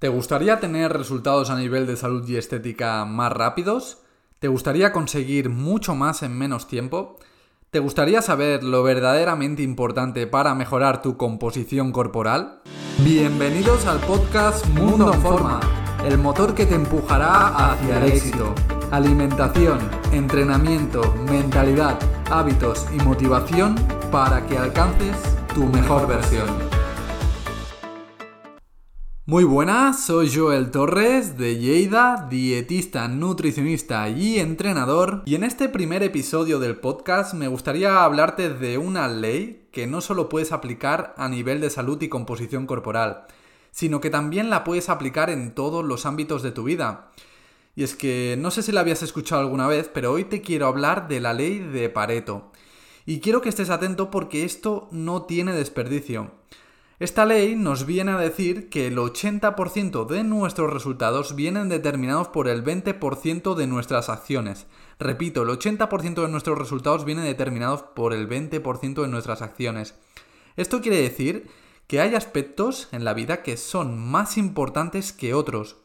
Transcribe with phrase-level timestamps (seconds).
[0.00, 3.98] ¿Te gustaría tener resultados a nivel de salud y estética más rápidos?
[4.38, 7.18] ¿Te gustaría conseguir mucho más en menos tiempo?
[7.70, 12.62] ¿Te gustaría saber lo verdaderamente importante para mejorar tu composición corporal?
[13.04, 15.60] Bienvenidos al podcast Mundo en Forma,
[16.02, 18.54] el motor que te empujará hacia el éxito.
[18.90, 19.80] Alimentación,
[20.12, 21.98] entrenamiento, mentalidad,
[22.30, 23.74] hábitos y motivación
[24.10, 25.14] para que alcances
[25.54, 26.69] tu mejor versión.
[29.30, 35.22] Muy buenas, soy Joel Torres de Lleida, dietista, nutricionista y entrenador.
[35.24, 40.00] Y en este primer episodio del podcast me gustaría hablarte de una ley que no
[40.00, 43.26] solo puedes aplicar a nivel de salud y composición corporal,
[43.70, 47.12] sino que también la puedes aplicar en todos los ámbitos de tu vida.
[47.76, 50.66] Y es que no sé si la habías escuchado alguna vez, pero hoy te quiero
[50.66, 52.50] hablar de la ley de Pareto.
[53.06, 56.32] Y quiero que estés atento porque esto no tiene desperdicio.
[57.00, 62.46] Esta ley nos viene a decir que el 80% de nuestros resultados vienen determinados por
[62.46, 64.66] el 20% de nuestras acciones.
[64.98, 69.94] Repito, el 80% de nuestros resultados vienen determinados por el 20% de nuestras acciones.
[70.58, 71.48] Esto quiere decir
[71.86, 75.78] que hay aspectos en la vida que son más importantes que otros.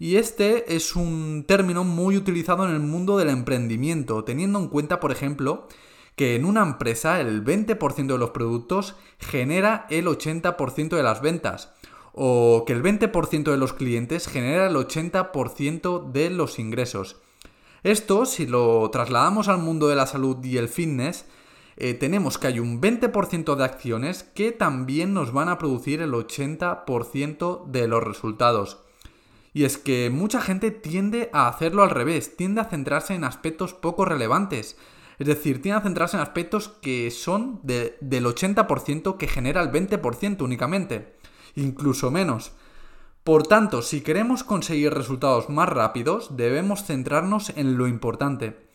[0.00, 4.98] Y este es un término muy utilizado en el mundo del emprendimiento, teniendo en cuenta,
[4.98, 5.68] por ejemplo,
[6.20, 11.72] que en una empresa el 20% de los productos genera el 80% de las ventas
[12.12, 17.16] o que el 20% de los clientes genera el 80% de los ingresos.
[17.84, 21.24] Esto, si lo trasladamos al mundo de la salud y el fitness,
[21.78, 26.12] eh, tenemos que hay un 20% de acciones que también nos van a producir el
[26.12, 28.76] 80% de los resultados.
[29.54, 33.72] Y es que mucha gente tiende a hacerlo al revés, tiende a centrarse en aspectos
[33.72, 34.76] poco relevantes,
[35.20, 40.40] es decir, tiene a centrarse en aspectos que son del 80% que genera el 20%
[40.40, 41.14] únicamente,
[41.56, 42.52] incluso menos.
[43.22, 48.70] Por tanto, si queremos conseguir resultados más rápidos, debemos centrarnos en lo importante.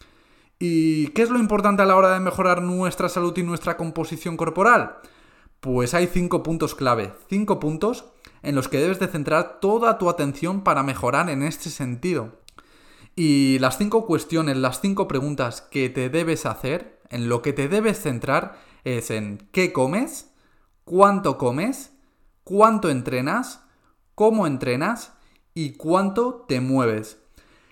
[0.60, 4.38] ¿Y qué es lo importante a la hora de mejorar nuestra salud y nuestra composición
[4.38, 4.98] corporal?
[5.62, 8.06] Pues hay cinco puntos clave, cinco puntos
[8.44, 12.45] en los que debes de centrar toda tu atención para mejorar en este sentido.
[13.16, 17.70] Y las cinco cuestiones, las cinco preguntas que te debes hacer, en lo que te
[17.70, 20.34] debes centrar, es en qué comes,
[20.84, 21.94] cuánto comes,
[22.44, 23.62] cuánto entrenas,
[24.16, 25.14] cómo entrenas
[25.54, 27.18] y cuánto te mueves.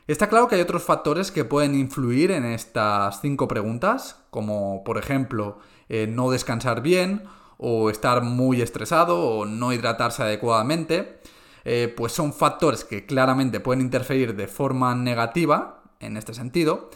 [0.08, 4.98] Está claro que hay otros factores que pueden influir en estas cinco preguntas, como por
[4.98, 7.24] ejemplo eh, no descansar bien,
[7.58, 11.20] o estar muy estresado, o no hidratarse adecuadamente.
[11.66, 16.90] Eh, pues son factores que claramente pueden interferir de forma negativa en este sentido.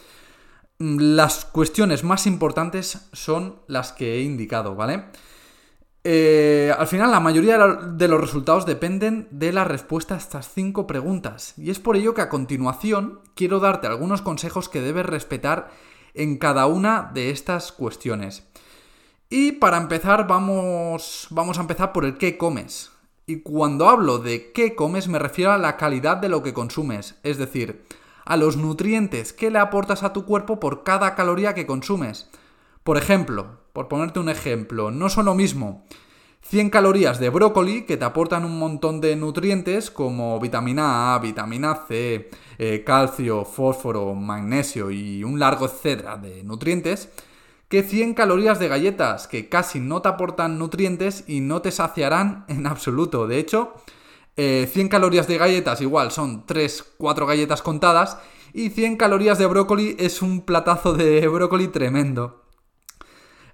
[0.78, 5.04] Mm, las cuestiones más importantes son las que he indicado, ¿vale?
[6.04, 10.86] Eh, al final, la mayoría de los resultados dependen de la respuesta a estas cinco
[10.86, 11.54] preguntas.
[11.56, 15.70] Y es por ello que a continuación quiero darte algunos consejos que debes respetar
[16.14, 18.44] en cada una de estas cuestiones.
[19.28, 22.90] Y para empezar, vamos, vamos a empezar por el qué comes.
[23.28, 27.16] Y cuando hablo de qué comes me refiero a la calidad de lo que consumes,
[27.22, 27.84] es decir,
[28.24, 32.30] a los nutrientes que le aportas a tu cuerpo por cada caloría que consumes.
[32.84, 35.84] Por ejemplo, por ponerte un ejemplo, no son lo mismo
[36.40, 41.82] 100 calorías de brócoli que te aportan un montón de nutrientes como vitamina A, vitamina
[41.86, 47.10] C, eh, calcio, fósforo, magnesio y un largo etcétera de nutrientes,
[47.68, 52.44] que 100 calorías de galletas que casi no te aportan nutrientes y no te saciarán
[52.48, 53.26] en absoluto.
[53.26, 53.74] De hecho,
[54.36, 58.18] 100 eh, calorías de galletas igual son 3, 4 galletas contadas
[58.54, 62.44] y 100 calorías de brócoli es un platazo de brócoli tremendo.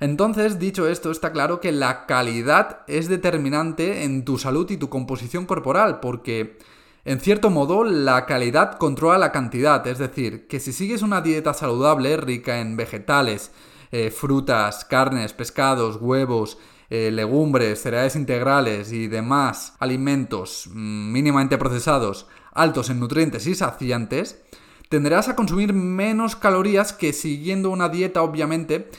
[0.00, 4.88] Entonces, dicho esto, está claro que la calidad es determinante en tu salud y tu
[4.90, 6.58] composición corporal, porque
[7.04, 11.54] en cierto modo la calidad controla la cantidad, es decir, que si sigues una dieta
[11.54, 13.52] saludable, rica en vegetales,
[13.92, 16.58] eh, frutas, carnes, pescados, huevos,
[16.90, 24.42] eh, legumbres, cereales integrales y demás alimentos mm, mínimamente procesados, altos en nutrientes y saciantes,
[24.88, 28.90] tendrás a consumir menos calorías que siguiendo una dieta obviamente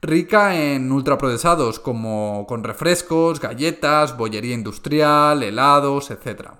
[0.00, 6.50] rica en ultraprocesados como con refrescos, galletas, bollería industrial, helados, etc.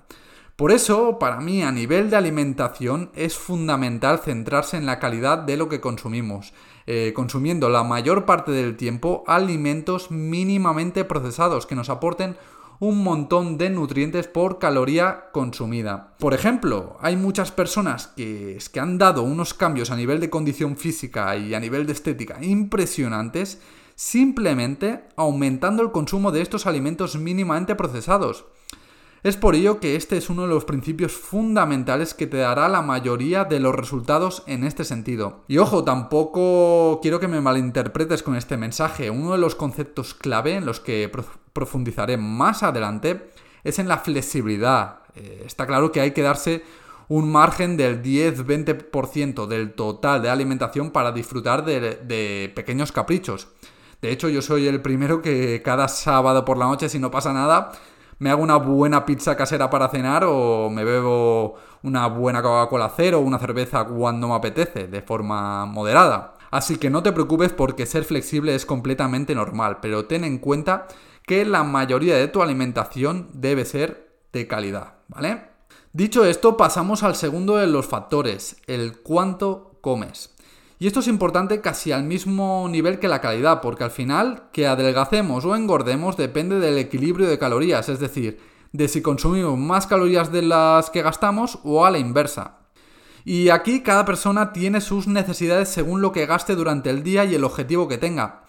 [0.55, 5.57] Por eso, para mí, a nivel de alimentación, es fundamental centrarse en la calidad de
[5.57, 6.53] lo que consumimos,
[6.85, 12.35] eh, consumiendo la mayor parte del tiempo alimentos mínimamente procesados que nos aporten
[12.79, 16.15] un montón de nutrientes por caloría consumida.
[16.19, 20.75] Por ejemplo, hay muchas personas que, que han dado unos cambios a nivel de condición
[20.75, 23.61] física y a nivel de estética impresionantes
[23.95, 28.45] simplemente aumentando el consumo de estos alimentos mínimamente procesados.
[29.23, 32.81] Es por ello que este es uno de los principios fundamentales que te dará la
[32.81, 35.45] mayoría de los resultados en este sentido.
[35.47, 39.09] Y ojo, tampoco quiero que me malinterpretes con este mensaje.
[39.09, 41.09] Uno de los conceptos clave en los que
[41.53, 43.31] profundizaré más adelante
[43.63, 44.99] es en la flexibilidad.
[45.15, 46.61] Eh, está claro que hay que darse
[47.07, 53.47] un margen del 10-20% del total de alimentación para disfrutar de pequeños caprichos.
[54.03, 57.31] De hecho, yo soy el primero que cada sábado por la noche, si no pasa
[57.31, 57.71] nada,
[58.23, 63.19] me hago una buena pizza casera para cenar o me bebo una buena Coca-Cola cero
[63.19, 66.35] o una cerveza cuando me apetece, de forma moderada.
[66.49, 70.87] Así que no te preocupes porque ser flexible es completamente normal, pero ten en cuenta
[71.27, 75.49] que la mayoría de tu alimentación debe ser de calidad, ¿vale?
[75.91, 80.32] Dicho esto, pasamos al segundo de los factores, el cuánto comes.
[80.83, 84.67] Y esto es importante casi al mismo nivel que la calidad, porque al final que
[84.67, 88.41] adelgacemos o engordemos depende del equilibrio de calorías, es decir,
[88.73, 92.57] de si consumimos más calorías de las que gastamos o a la inversa.
[93.23, 97.33] Y aquí cada persona tiene sus necesidades según lo que gaste durante el día y
[97.33, 98.43] el objetivo que tenga.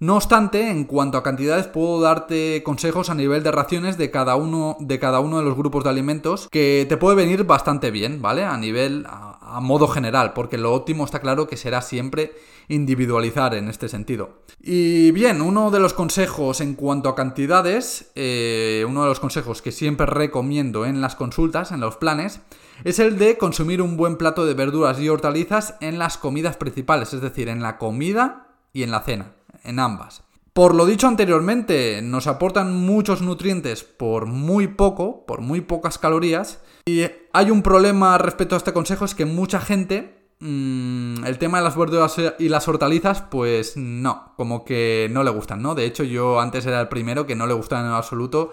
[0.00, 4.34] No obstante, en cuanto a cantidades, puedo darte consejos a nivel de raciones de cada
[4.34, 8.22] uno de, cada uno de los grupos de alimentos que te puede venir bastante bien,
[8.22, 8.44] ¿vale?
[8.44, 12.32] A nivel, a, modo general, porque lo óptimo está claro que será siempre
[12.68, 14.44] individualizar en este sentido.
[14.58, 19.60] Y bien, uno de los consejos en cuanto a cantidades, eh, uno de los consejos
[19.60, 22.40] que siempre recomiendo en las consultas, en los planes,
[22.84, 27.12] es el de consumir un buen plato de verduras y hortalizas en las comidas principales,
[27.12, 29.34] es decir, en la comida y en la cena
[29.64, 30.22] en ambas.
[30.52, 36.60] Por lo dicho anteriormente, nos aportan muchos nutrientes por muy poco, por muy pocas calorías.
[36.86, 41.58] Y hay un problema respecto a este consejo, es que mucha gente, mm, el tema
[41.58, 45.76] de las verduras y las hortalizas, pues no, como que no le gustan, ¿no?
[45.76, 48.52] De hecho, yo antes era el primero que no le gustaba en absoluto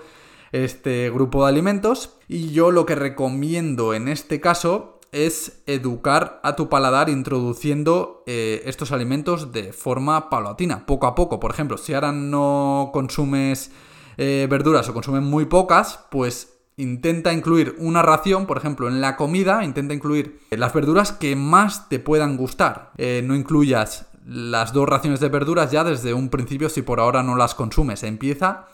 [0.52, 2.18] este grupo de alimentos.
[2.28, 8.62] Y yo lo que recomiendo en este caso es educar a tu paladar introduciendo eh,
[8.66, 11.40] estos alimentos de forma paulatina, poco a poco.
[11.40, 13.72] Por ejemplo, si ahora no consumes
[14.18, 19.16] eh, verduras o consumes muy pocas, pues intenta incluir una ración, por ejemplo, en la
[19.16, 22.92] comida, intenta incluir las verduras que más te puedan gustar.
[22.98, 27.24] Eh, no incluyas las dos raciones de verduras ya desde un principio si por ahora
[27.24, 28.04] no las consumes.
[28.04, 28.68] Empieza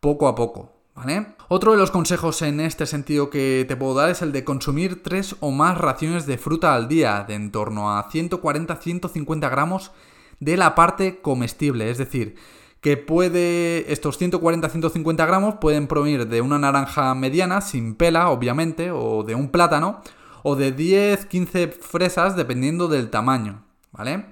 [0.00, 0.77] poco a poco.
[1.48, 5.02] Otro de los consejos en este sentido que te puedo dar es el de consumir
[5.02, 9.92] tres o más raciones de fruta al día, de en torno a 140-150 gramos
[10.40, 12.36] de la parte comestible, es decir,
[12.80, 19.24] que puede, estos 140-150 gramos pueden provenir de una naranja mediana, sin pela, obviamente, o
[19.24, 20.00] de un plátano,
[20.42, 24.26] o de 10-15 fresas, dependiendo del tamaño, ¿vale?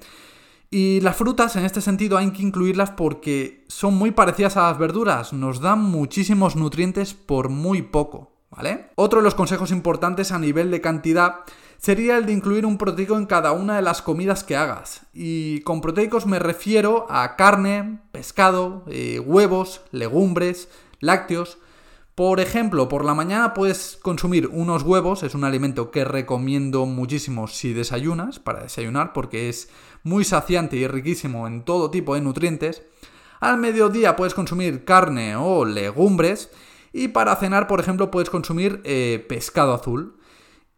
[0.70, 4.78] Y las frutas en este sentido hay que incluirlas porque son muy parecidas a las
[4.78, 8.90] verduras, nos dan muchísimos nutrientes por muy poco, ¿vale?
[8.96, 11.44] Otro de los consejos importantes a nivel de cantidad
[11.78, 15.02] sería el de incluir un proteico en cada una de las comidas que hagas.
[15.12, 20.68] Y con proteicos me refiero a carne, pescado, eh, huevos, legumbres,
[21.00, 21.58] lácteos,
[22.16, 27.46] por ejemplo, por la mañana puedes consumir unos huevos, es un alimento que recomiendo muchísimo
[27.46, 29.68] si desayunas, para desayunar, porque es
[30.02, 32.82] muy saciante y riquísimo en todo tipo de nutrientes.
[33.38, 36.50] Al mediodía puedes consumir carne o legumbres.
[36.94, 40.16] Y para cenar, por ejemplo, puedes consumir eh, pescado azul.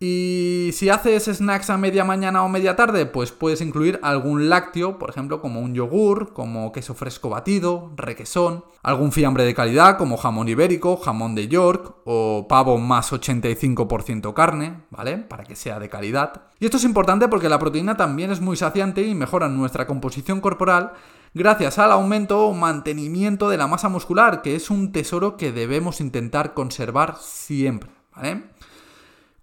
[0.01, 4.97] Y si haces snacks a media mañana o media tarde, pues puedes incluir algún lácteo,
[4.97, 10.17] por ejemplo, como un yogur, como queso fresco batido, requesón, algún fiambre de calidad como
[10.17, 15.19] jamón ibérico, jamón de York o pavo más 85% carne, ¿vale?
[15.19, 16.43] Para que sea de calidad.
[16.61, 20.41] Y esto es importante porque la proteína también es muy saciante y mejora nuestra composición
[20.41, 20.93] corporal
[21.35, 26.01] gracias al aumento o mantenimiento de la masa muscular, que es un tesoro que debemos
[26.01, 28.45] intentar conservar siempre, ¿vale?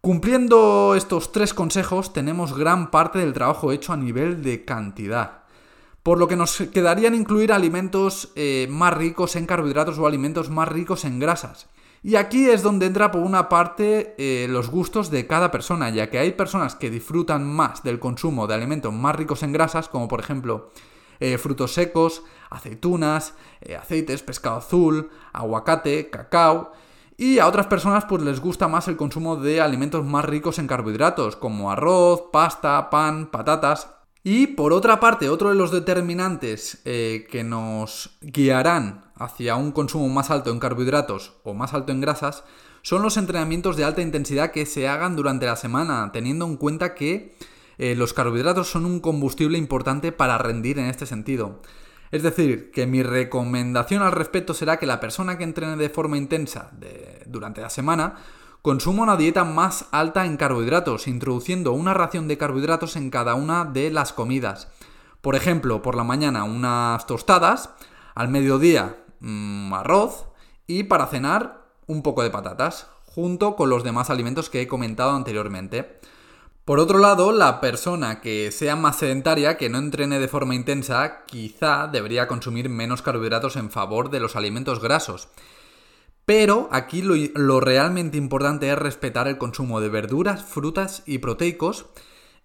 [0.05, 5.45] Cumpliendo estos tres consejos tenemos gran parte del trabajo hecho a nivel de cantidad.
[6.03, 10.67] Por lo que nos quedarían incluir alimentos eh, más ricos en carbohidratos o alimentos más
[10.67, 11.69] ricos en grasas.
[12.03, 16.11] Y aquí es donde entra por una parte eh, los gustos de cada persona, ya
[16.11, 20.07] que hay personas que disfrutan más del consumo de alimentos más ricos en grasas, como
[20.07, 20.69] por ejemplo
[21.19, 22.21] eh, frutos secos,
[22.51, 23.33] aceitunas,
[23.75, 26.73] aceites, pescado azul, aguacate, cacao,
[27.17, 30.67] y a otras personas pues les gusta más el consumo de alimentos más ricos en
[30.67, 33.89] carbohidratos, como arroz, pasta, pan, patatas.
[34.23, 40.09] Y por otra parte, otro de los determinantes eh, que nos guiarán hacia un consumo
[40.09, 42.43] más alto en carbohidratos o más alto en grasas
[42.81, 46.95] son los entrenamientos de alta intensidad que se hagan durante la semana, teniendo en cuenta
[46.95, 47.35] que
[47.77, 51.61] eh, los carbohidratos son un combustible importante para rendir en este sentido.
[52.11, 56.17] Es decir, que mi recomendación al respecto será que la persona que entrene de forma
[56.17, 56.71] intensa
[57.25, 58.15] durante la semana
[58.61, 63.65] consuma una dieta más alta en carbohidratos, introduciendo una ración de carbohidratos en cada una
[63.65, 64.69] de las comidas.
[65.21, 67.69] Por ejemplo, por la mañana unas tostadas,
[68.15, 70.25] al mediodía mmm, arroz
[70.67, 75.11] y para cenar un poco de patatas, junto con los demás alimentos que he comentado
[75.11, 75.99] anteriormente.
[76.65, 81.23] Por otro lado, la persona que sea más sedentaria, que no entrene de forma intensa,
[81.27, 85.27] quizá debería consumir menos carbohidratos en favor de los alimentos grasos.
[86.25, 91.85] Pero aquí lo, realmente importante es respetar el consumo de verduras, frutas y proteicos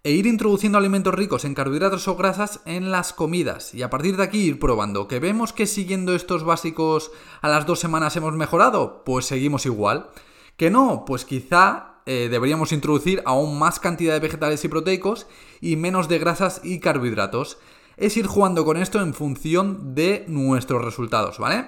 [0.03, 4.17] e ir introduciendo alimentos ricos en carbohidratos o grasas en las comidas y a partir
[4.17, 5.07] de aquí ir probando.
[5.07, 7.11] ¿Que vemos que siguiendo estos básicos
[7.41, 9.03] a las dos semanas hemos mejorado?
[9.03, 10.11] Pues seguimos igual.
[10.57, 11.05] ¿Que no?
[11.05, 15.27] Pues quizá eh, deberíamos introducir aún más cantidad de vegetales y proteicos
[15.59, 17.57] y menos de grasas y carbohidratos.
[17.97, 21.65] Es ir jugando con esto en función de nuestros resultados, ¿vale?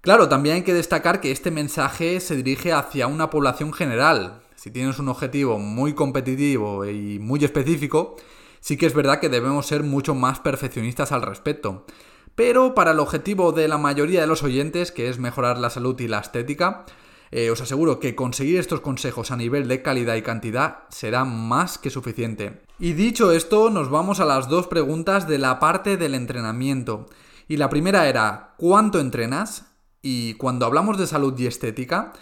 [0.00, 4.42] Claro, también hay que destacar que este mensaje se dirige hacia una población general.
[4.54, 8.16] Si tienes un objetivo muy competitivo y muy específico,
[8.60, 11.86] sí que es verdad que debemos ser mucho más perfeccionistas al respecto.
[12.34, 15.98] Pero para el objetivo de la mayoría de los oyentes, que es mejorar la salud
[16.00, 16.84] y la estética,
[17.30, 21.78] eh, os aseguro que conseguir estos consejos a nivel de calidad y cantidad será más
[21.78, 22.62] que suficiente.
[22.78, 27.06] Y dicho esto, nos vamos a las dos preguntas de la parte del entrenamiento.
[27.48, 29.66] Y la primera era, ¿cuánto entrenas?
[30.02, 32.12] Y cuando hablamos de salud y estética,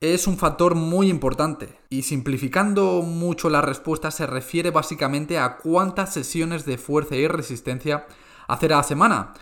[0.00, 1.78] es un factor muy importante.
[1.90, 8.06] Y simplificando mucho la respuesta, se refiere básicamente a cuántas sesiones de fuerza y resistencia
[8.46, 9.34] hacer a la semana.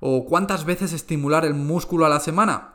[0.00, 2.72] O cuántas veces estimular el músculo a la semana.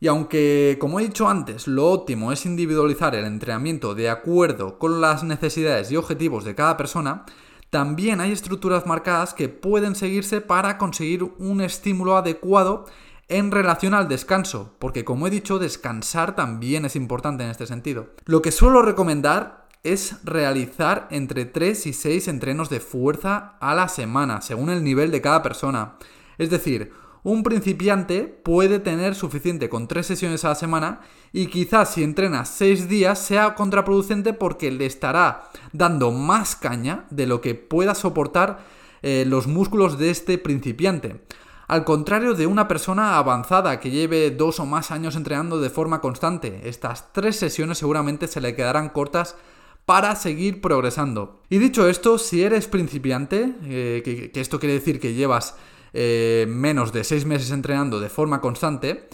[0.00, 5.02] Y aunque, como he dicho antes, lo óptimo es individualizar el entrenamiento de acuerdo con
[5.02, 7.26] las necesidades y objetivos de cada persona,
[7.68, 12.86] también hay estructuras marcadas que pueden seguirse para conseguir un estímulo adecuado
[13.28, 18.08] en relación al descanso, porque como he dicho, descansar también es importante en este sentido.
[18.24, 23.88] Lo que suelo recomendar es realizar entre 3 y 6 entrenos de fuerza a la
[23.88, 25.94] semana, según el nivel de cada persona.
[26.38, 26.92] Es decir,
[27.22, 31.00] un principiante puede tener suficiente con tres sesiones a la semana
[31.32, 37.26] y quizás si entrena seis días sea contraproducente porque le estará dando más caña de
[37.26, 38.60] lo que pueda soportar
[39.02, 41.20] eh, los músculos de este principiante.
[41.68, 46.00] Al contrario de una persona avanzada que lleve dos o más años entrenando de forma
[46.00, 49.36] constante, estas tres sesiones seguramente se le quedarán cortas
[49.84, 51.42] para seguir progresando.
[51.48, 55.56] Y dicho esto, si eres principiante, eh, que esto quiere decir que llevas
[55.92, 59.08] eh, menos de 6 meses entrenando de forma constante,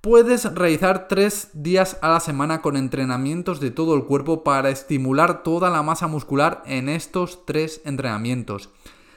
[0.00, 5.42] puedes realizar 3 días a la semana con entrenamientos de todo el cuerpo para estimular
[5.42, 8.70] toda la masa muscular en estos 3 entrenamientos.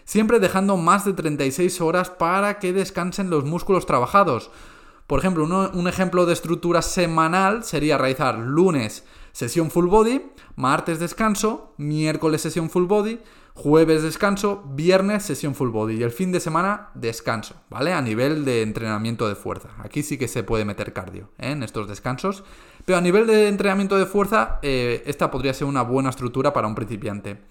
[0.06, 4.52] Siempre dejando más de 36 horas para que descansen los músculos trabajados.
[5.08, 10.22] Por ejemplo, un ejemplo de estructura semanal sería realizar lunes sesión full body,
[10.56, 13.20] martes descanso, miércoles sesión full body,
[13.54, 17.92] Jueves descanso, viernes sesión full body y el fin de semana descanso, ¿vale?
[17.92, 19.70] A nivel de entrenamiento de fuerza.
[19.80, 21.52] Aquí sí que se puede meter cardio ¿eh?
[21.52, 22.46] en estos descansos.
[22.86, 26.68] Pero a nivel de entrenamiento de fuerza, eh, esta podría ser una buena estructura para
[26.68, 27.42] un principiante.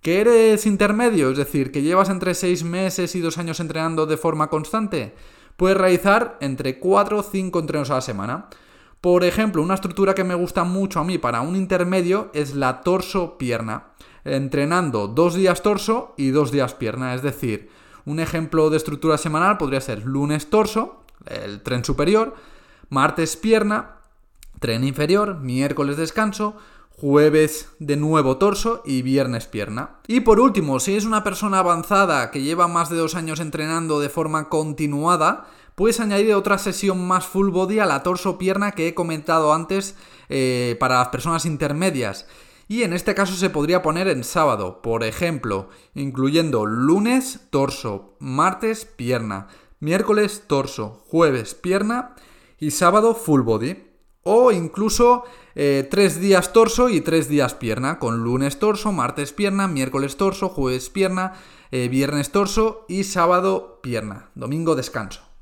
[0.00, 1.30] ¿Que eres intermedio?
[1.30, 5.14] Es decir, que llevas entre 6 meses y 2 años entrenando de forma constante.
[5.56, 8.48] Puedes realizar entre 4 o 5 entrenos a la semana.
[9.04, 12.80] Por ejemplo, una estructura que me gusta mucho a mí para un intermedio es la
[12.80, 13.88] torso-pierna
[14.24, 17.14] entrenando dos días torso y dos días pierna.
[17.14, 17.68] Es decir,
[18.06, 22.34] un ejemplo de estructura semanal podría ser lunes torso, el tren superior,
[22.88, 23.96] martes pierna,
[24.58, 26.56] tren inferior, miércoles descanso,
[26.88, 29.96] jueves de nuevo torso y viernes pierna.
[30.06, 34.00] Y por último, si es una persona avanzada que lleva más de dos años entrenando
[34.00, 38.88] de forma continuada, puedes añadir otra sesión más full body a la torso pierna que
[38.88, 39.96] he comentado antes
[40.28, 42.26] eh, para las personas intermedias
[42.68, 48.86] y en este caso se podría poner en sábado, por ejemplo, incluyendo lunes, torso, martes,
[48.86, 49.48] pierna,
[49.80, 52.14] miércoles, torso, jueves, pierna
[52.58, 53.90] y sábado, full body.
[54.26, 59.68] O incluso eh, tres días torso y tres días pierna, con lunes torso, martes pierna,
[59.68, 61.34] miércoles torso, jueves pierna,
[61.70, 65.33] eh, viernes torso y sábado pierna, domingo descanso.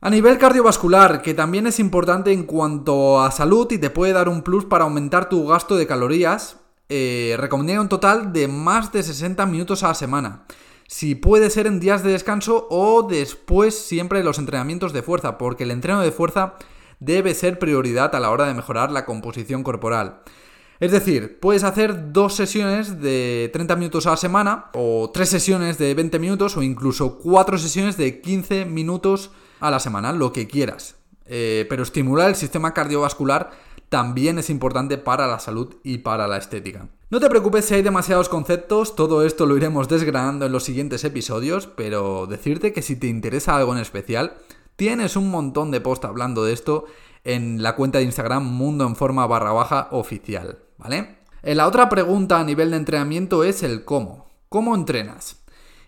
[0.00, 4.28] A nivel cardiovascular, que también es importante en cuanto a salud y te puede dar
[4.28, 6.58] un plus para aumentar tu gasto de calorías,
[6.90, 7.36] eh,
[7.80, 10.44] un total de más de 60 minutos a la semana.
[10.86, 15.64] Si puede ser en días de descanso o después siempre los entrenamientos de fuerza, porque
[15.64, 16.54] el entreno de fuerza
[17.00, 20.20] debe ser prioridad a la hora de mejorar la composición corporal.
[20.80, 25.76] Es decir, puedes hacer dos sesiones de 30 minutos a la semana, o tres sesiones
[25.76, 30.46] de 20 minutos, o incluso cuatro sesiones de 15 minutos a la semana, lo que
[30.46, 30.96] quieras.
[31.26, 33.50] Eh, pero estimular el sistema cardiovascular
[33.88, 36.88] también es importante para la salud y para la estética.
[37.10, 41.04] No te preocupes si hay demasiados conceptos, todo esto lo iremos desgranando en los siguientes
[41.04, 44.34] episodios, pero decirte que si te interesa algo en especial,
[44.76, 46.84] tienes un montón de posts hablando de esto
[47.24, 51.18] en la cuenta de Instagram Mundo en Forma barra baja oficial, ¿vale?
[51.42, 54.30] Eh, la otra pregunta a nivel de entrenamiento es el cómo.
[54.48, 55.38] ¿Cómo entrenas?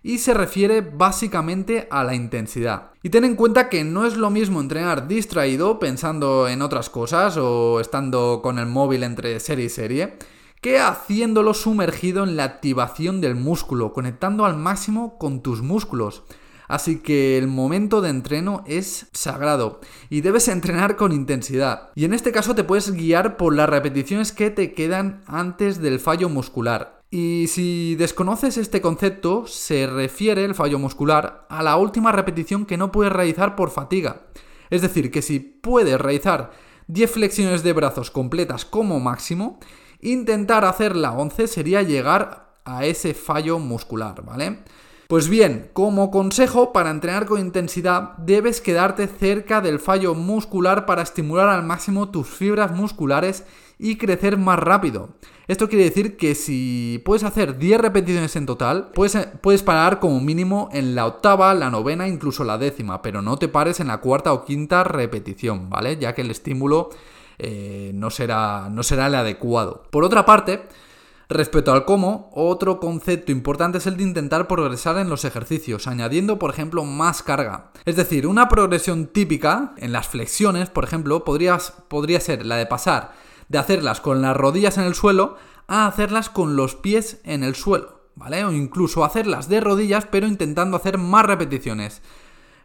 [0.03, 2.93] y se refiere básicamente a la intensidad.
[3.03, 7.37] Y ten en cuenta que no es lo mismo entrenar distraído pensando en otras cosas
[7.37, 10.17] o estando con el móvil entre serie y serie
[10.61, 16.23] que haciéndolo sumergido en la activación del músculo, conectando al máximo con tus músculos.
[16.71, 21.91] Así que el momento de entreno es sagrado y debes entrenar con intensidad.
[21.97, 25.99] Y en este caso te puedes guiar por las repeticiones que te quedan antes del
[25.99, 27.03] fallo muscular.
[27.11, 32.77] Y si desconoces este concepto, se refiere el fallo muscular a la última repetición que
[32.77, 34.29] no puedes realizar por fatiga.
[34.71, 36.53] Es decir, que si puedes realizar
[36.87, 39.59] 10 flexiones de brazos completas como máximo,
[40.01, 44.63] intentar hacer la 11 sería llegar a ese fallo muscular, ¿vale?
[45.11, 51.03] Pues bien, como consejo para entrenar con intensidad, debes quedarte cerca del fallo muscular para
[51.03, 53.43] estimular al máximo tus fibras musculares
[53.77, 55.09] y crecer más rápido.
[55.49, 60.21] Esto quiere decir que si puedes hacer 10 repeticiones en total, puedes, puedes parar como
[60.21, 63.99] mínimo en la octava, la novena, incluso la décima, pero no te pares en la
[63.99, 65.97] cuarta o quinta repetición, ¿vale?
[65.97, 66.91] Ya que el estímulo
[67.41, 69.83] eh, no, será, no será el adecuado.
[69.91, 70.63] Por otra parte,
[71.31, 76.41] Respecto al cómo, otro concepto importante es el de intentar progresar en los ejercicios, añadiendo,
[76.41, 77.71] por ejemplo, más carga.
[77.85, 81.61] Es decir, una progresión típica en las flexiones, por ejemplo, podría,
[82.19, 83.13] ser la de pasar
[83.49, 85.37] de hacerlas con las rodillas en el suelo
[85.69, 88.45] a hacerlas con los pies en el suelo, ¿vale?
[88.45, 92.03] O incluso hacerlas de rodillas, pero intentando hacer más repeticiones.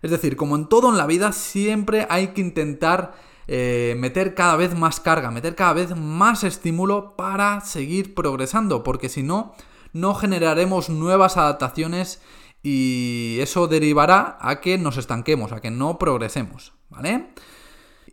[0.01, 3.13] Es decir, como en todo en la vida, siempre hay que intentar
[3.47, 9.09] eh, meter cada vez más carga, meter cada vez más estímulo para seguir progresando, porque
[9.09, 9.53] si no,
[9.93, 12.21] no generaremos nuevas adaptaciones
[12.63, 17.29] y eso derivará a que nos estanquemos, a que no progresemos, ¿vale?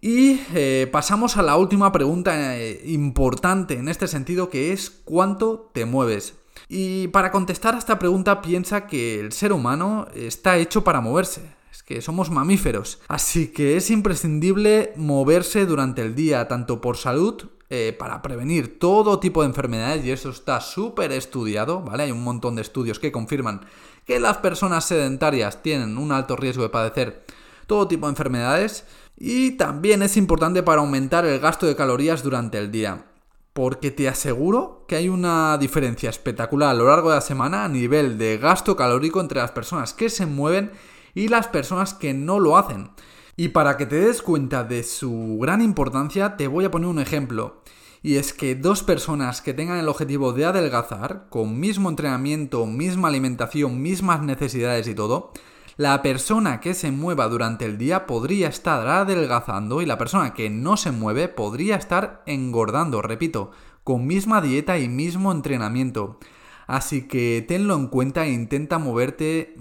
[0.03, 5.71] Y eh, pasamos a la última pregunta eh, importante en este sentido, que es ¿cuánto
[5.73, 6.35] te mueves?
[6.69, 11.62] Y para contestar a esta pregunta piensa que el ser humano está hecho para moverse
[12.01, 13.01] somos mamíferos.
[13.09, 19.19] Así que es imprescindible moverse durante el día, tanto por salud, eh, para prevenir todo
[19.19, 22.05] tipo de enfermedades, y eso está súper estudiado, ¿vale?
[22.05, 23.63] Hay un montón de estudios que confirman
[24.07, 27.25] que las personas sedentarias tienen un alto riesgo de padecer
[27.67, 28.85] todo tipo de enfermedades,
[29.17, 33.07] y también es importante para aumentar el gasto de calorías durante el día.
[33.53, 37.69] Porque te aseguro que hay una diferencia espectacular a lo largo de la semana a
[37.69, 40.73] nivel de gasto calórico entre las personas que se mueven
[41.15, 42.91] y las personas que no lo hacen.
[43.37, 46.99] Y para que te des cuenta de su gran importancia, te voy a poner un
[46.99, 47.63] ejemplo.
[48.03, 53.09] Y es que dos personas que tengan el objetivo de adelgazar, con mismo entrenamiento, misma
[53.09, 55.33] alimentación, mismas necesidades y todo,
[55.77, 60.51] la persona que se mueva durante el día podría estar adelgazando y la persona que
[60.51, 66.19] no se mueve podría estar engordando, repito, con misma dieta y mismo entrenamiento.
[66.67, 69.55] Así que tenlo en cuenta e intenta moverte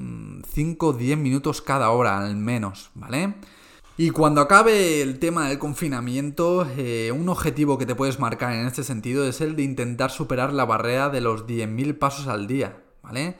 [0.54, 3.36] 5 o 10 minutos cada hora al menos, ¿vale?
[3.98, 8.66] Y cuando acabe el tema del confinamiento, eh, un objetivo que te puedes marcar en
[8.66, 12.82] este sentido es el de intentar superar la barrera de los 10.000 pasos al día,
[13.04, 13.38] ¿vale?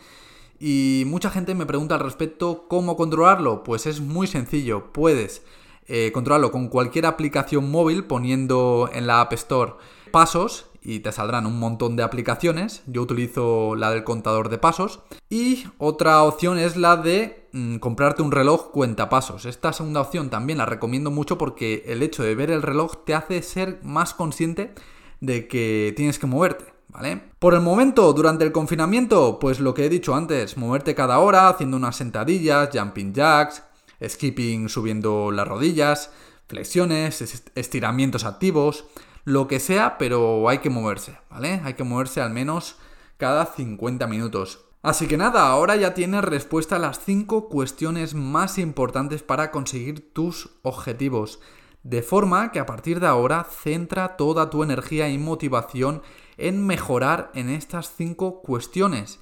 [0.60, 3.64] Y mucha gente me pregunta al respecto cómo controlarlo.
[3.64, 5.42] Pues es muy sencillo, puedes
[5.88, 9.74] eh, controlarlo con cualquier aplicación móvil poniendo en la App Store
[10.12, 12.82] pasos y te saldrán un montón de aplicaciones.
[12.88, 15.02] Yo utilizo la del contador de pasos.
[15.30, 19.46] Y otra opción es la de mm, comprarte un reloj cuenta pasos.
[19.46, 23.14] Esta segunda opción también la recomiendo mucho porque el hecho de ver el reloj te
[23.14, 24.74] hace ser más consciente
[25.20, 26.66] de que tienes que moverte.
[26.90, 27.22] ¿Vale?
[27.40, 31.48] Por el momento, durante el confinamiento, pues lo que he dicho antes, moverte cada hora,
[31.48, 33.64] haciendo unas sentadillas, jumping jacks,
[34.06, 36.12] skipping subiendo las rodillas,
[36.50, 38.86] flexiones, estiramientos activos,
[39.24, 41.62] lo que sea, pero hay que moverse, ¿vale?
[41.64, 42.78] Hay que moverse al menos
[43.18, 44.66] cada 50 minutos.
[44.82, 50.12] Así que nada, ahora ya tienes respuesta a las 5 cuestiones más importantes para conseguir
[50.12, 51.40] tus objetivos.
[51.84, 56.02] De forma que a partir de ahora centra toda tu energía y motivación
[56.38, 59.20] en mejorar en estas 5 cuestiones.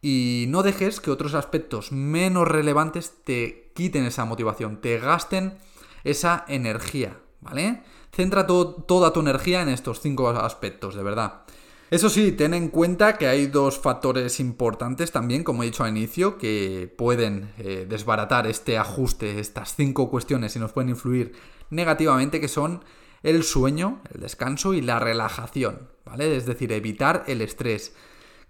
[0.00, 5.58] Y no dejes que otros aspectos menos relevantes te quiten esa motivación, te gasten
[6.04, 7.82] esa energía, ¿vale?
[8.12, 11.42] Centra toda tu energía en estos cinco aspectos, de verdad.
[11.90, 15.90] Eso sí, ten en cuenta que hay dos factores importantes también, como he dicho al
[15.90, 21.32] inicio, que pueden eh, desbaratar este ajuste, estas cinco cuestiones y nos pueden influir
[21.68, 22.84] negativamente, que son
[23.24, 26.36] el sueño, el descanso y la relajación, ¿vale?
[26.36, 27.92] Es decir, evitar el estrés,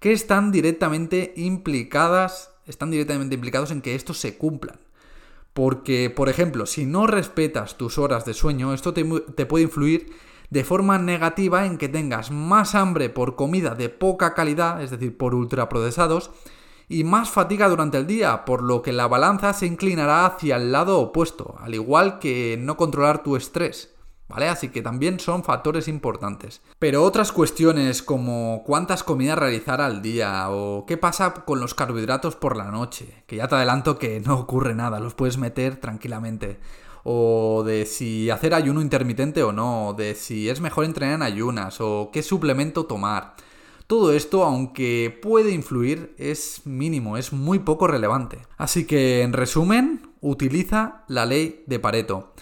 [0.01, 4.81] que están directamente implicadas, están directamente implicados en que estos se cumplan.
[5.53, 10.13] Porque, por ejemplo, si no respetas tus horas de sueño, esto te, puede influir
[10.49, 15.17] de forma negativa en que tengas más hambre por comida de poca calidad, es decir,
[15.17, 16.31] por ultraprocesados,
[16.89, 20.73] y más fatiga durante el día, por lo que la balanza se inclinará hacia el
[20.73, 23.95] lado opuesto, al igual que no controlar tu estrés.
[24.31, 24.49] ¿Vale?
[24.49, 26.63] Así que también son factores importantes.
[26.79, 32.37] Pero otras cuestiones como cuántas comidas realizar al día o qué pasa con los carbohidratos
[32.37, 36.61] por la noche, que ya te adelanto que no ocurre nada, los puedes meter tranquilamente
[37.03, 41.81] o de si hacer ayuno intermitente o no, de si es mejor entrenar en ayunas
[41.81, 43.35] o qué suplemento tomar.
[43.87, 48.39] Todo esto, aunque puede influir, es mínimo, es muy poco relevante.
[48.57, 52.33] Así que, en resumen, utiliza la ley de Pareto.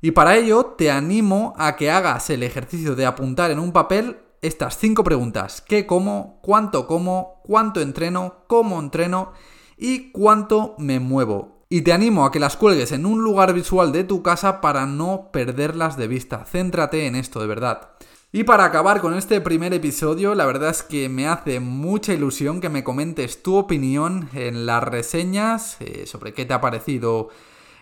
[0.00, 4.18] Y para ello te animo a que hagas el ejercicio de apuntar en un papel
[4.42, 5.60] estas cinco preguntas.
[5.60, 6.38] ¿Qué como?
[6.42, 7.42] ¿Cuánto como?
[7.44, 8.44] ¿Cuánto entreno?
[8.46, 9.32] ¿Cómo entreno?
[9.76, 11.64] ¿Y cuánto me muevo?
[11.68, 14.86] Y te animo a que las cuelgues en un lugar visual de tu casa para
[14.86, 16.44] no perderlas de vista.
[16.44, 17.90] Céntrate en esto, de verdad.
[18.30, 22.60] Y para acabar con este primer episodio, la verdad es que me hace mucha ilusión
[22.60, 27.30] que me comentes tu opinión en las reseñas eh, sobre qué te ha parecido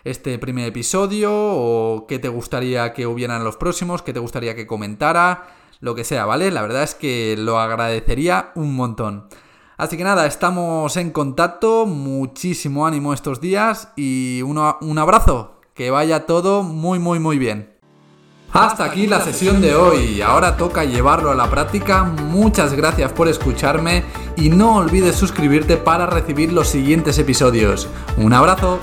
[0.09, 4.67] este primer episodio o qué te gustaría que hubieran los próximos, qué te gustaría que
[4.67, 5.47] comentara,
[5.79, 6.51] lo que sea, ¿vale?
[6.51, 9.27] La verdad es que lo agradecería un montón.
[9.77, 16.25] Así que nada, estamos en contacto, muchísimo ánimo estos días y un abrazo, que vaya
[16.25, 17.77] todo muy muy muy bien.
[18.53, 23.27] Hasta aquí la sesión de hoy, ahora toca llevarlo a la práctica, muchas gracias por
[23.27, 24.03] escucharme
[24.35, 27.87] y no olvides suscribirte para recibir los siguientes episodios.
[28.17, 28.79] Un abrazo.